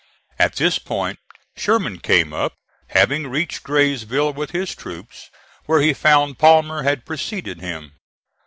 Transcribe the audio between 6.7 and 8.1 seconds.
had preceded him.